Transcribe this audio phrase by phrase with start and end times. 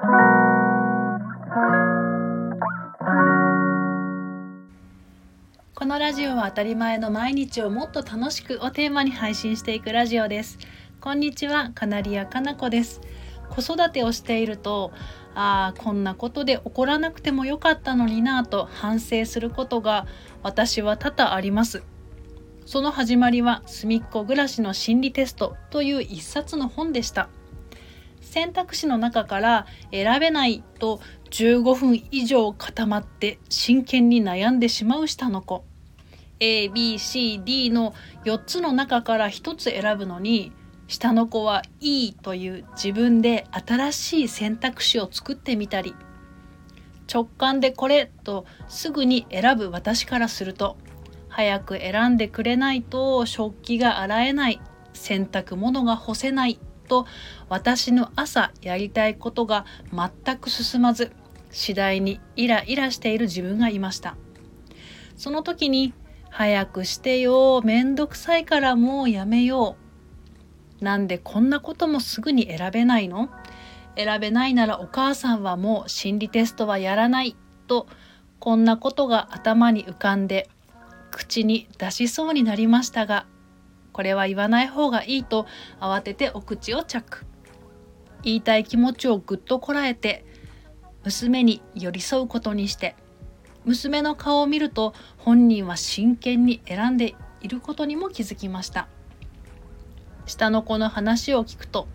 [0.00, 0.06] こ
[5.84, 10.56] のラジオは当たり前の毎日をもっと楽しくをテーマに配信していくラジオです。
[11.02, 13.02] こんにちはカナリアかなこです。
[13.50, 14.90] 子育てをしていると
[15.34, 20.06] ああこんなことで怒らなくてもよかったのになぁと反省することが
[20.42, 21.82] 私は多々あります。
[22.64, 27.28] その始まりは隅っこ暮らしの心理テストという一冊の本でした。
[28.30, 35.64] 選択肢の中から選べないと15分以上固まって真剣に悩んでしまう下の子。
[36.38, 37.92] ABCD の
[38.24, 40.52] 4つの中から1つ選ぶのに
[40.86, 45.96] 下の子はいいという自分で新しい選択肢を作ってみたり。
[47.12, 50.76] 直感でこれとすぐに選ぶ私からすると
[51.28, 54.60] 早く選んでくれないと食器が洗えない。
[54.92, 56.60] 洗濯物が干せない。
[56.90, 57.06] と
[57.48, 61.12] 私の朝やりたいことが全く進まず
[61.50, 64.16] 次第にイライラしている自分がいました。
[65.16, 65.94] その時に
[66.30, 69.76] 早くしてよめんどくさいからもうやめよ
[70.80, 70.84] う。
[70.84, 73.28] なんでこんなこともすぐに選べないの？
[73.96, 77.36] 選べないならお母さんはもう心理テストはやらない。
[77.66, 77.86] と
[78.38, 80.48] こんなことが頭に浮かんで
[81.10, 83.26] 口に出しそうになりましたが
[84.00, 85.44] これは言わない方がいいと
[85.78, 87.26] 慌ててお口を着
[88.22, 90.24] 言いたい気持ちをぐっとこらえて
[91.04, 92.96] 娘に寄り添うことにして
[93.66, 98.88] 娘の顔を見ると本人は真剣に選んでいることにも気づきました。
[100.24, 101.86] 下の子の話を聞くと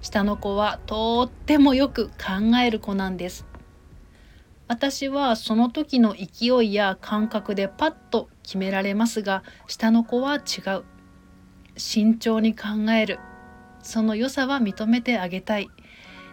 [0.00, 3.44] 下の子はとってもよく考える子なんです。
[4.68, 10.84] 私はその時の勢いや感覚でパッと決められますが下の子は違う。
[11.76, 13.18] 慎重に考える
[13.82, 15.70] その良さは認めてあげたい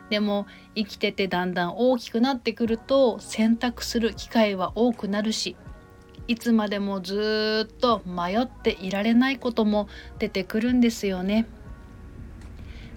[0.09, 5.55] でも生きててだんだん大きくなってくると選択する機会は多くなるし
[6.27, 9.87] いつまでもずっと迷っていられないことも
[10.19, 11.47] 出てくるんですよね。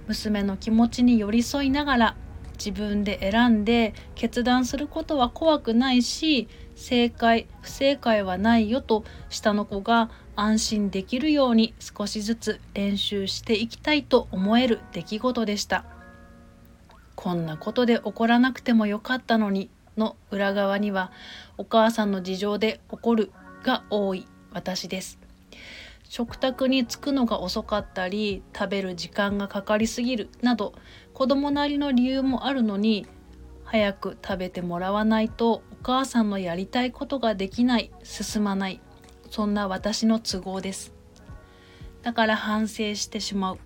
[0.08, 2.16] 娘の気持ちに寄り添いながら
[2.64, 15.84] 自分で選んで決断することは怖くないし正解不正解はないよと下の子が安心できるように少しずつ練習していきたいと思える出来事でした。
[17.16, 21.12] こんなことで怒らなくてもよかったのにの裏側には
[21.58, 23.32] お母さんの事情で怒る
[23.62, 25.18] が多い私です
[26.10, 30.74] 食卓に着くのが遅かったり食べる時間がかかりすぎるなど
[31.14, 33.06] 子供なりの理由もあるのに
[33.62, 38.80] 早く食べてもらわないとお母さんのやりたいことができない進まない。
[39.30, 40.92] そんな私の都合です。
[42.02, 43.58] だから反省してしまう。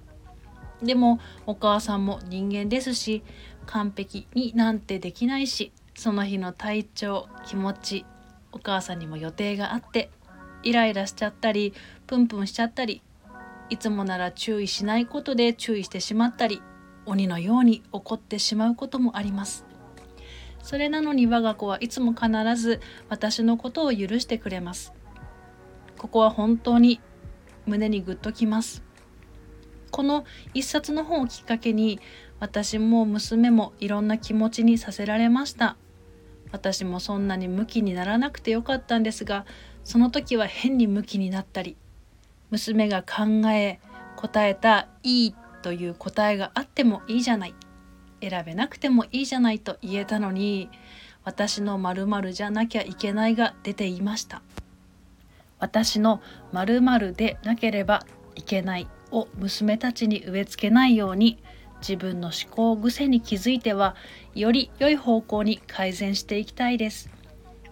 [0.83, 3.23] でもお母さんも人間ですし
[3.65, 8.05] 完璧になんてできないしその日の体調気持ち
[8.53, 10.11] お母さんにも予定があって
[10.65, 11.73] イライラしちゃったり
[12.07, 13.03] プンプンしちゃったり
[13.71, 16.63] いつもなら注意しないことで注意してしまったり
[17.07, 19.67] 鬼のように怒ってしまうこともあります。
[20.63, 22.81] それなのに我が子はいつも必ず
[23.11, 24.95] 私のことを許してくれます。
[25.99, 27.01] ここは本当に
[27.67, 28.83] 胸にグッときます。
[29.91, 32.01] この一冊の本をきっかけに
[32.41, 35.77] 私も娘もいろんな気持ちにさせられました。
[36.51, 39.45] 私もそんなにムキにならなくてよかったんですが
[39.85, 41.77] その時は変にムキになったり
[42.51, 43.81] 娘が考え
[44.17, 47.55] 答えた「いい」という答えがあってもいいじゃない
[48.21, 50.71] 選べなくてもいいじゃないと言えたのに
[51.25, 54.43] 私の〇〇じゃなきゃいけないが出ていました。
[55.59, 56.21] 私の
[56.53, 61.39] 〇〇でなければいけないを娘たちに植え付けないように
[61.81, 63.97] 自分の思考癖に気づいては
[64.35, 67.09] より良い方向に改善していきたいです。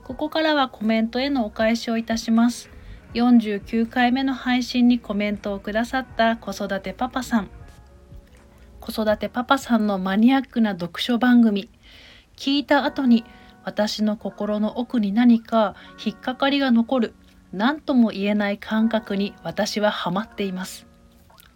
[0.05, 2.71] ここからはコメントへのお返しをいたします。
[3.15, 7.49] 49回目の配信にコメントをくださった子育てパパさん。
[8.81, 11.71] 子育てパパさんのマニアックな読書番組。
[12.37, 13.25] 聞いた後に
[13.65, 17.15] 私の心の奥に何か引っかかりが残る。
[17.53, 20.87] 何とも言えない感覚に私はハマっています。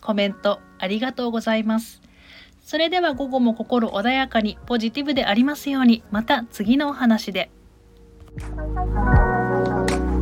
[0.01, 2.01] コメントありがとうございます。
[2.63, 6.05] それでは午後も心穏やかにポジティブでありますように。
[6.11, 7.51] また次のお話で。
[8.37, 10.16] 晚风轻拂澎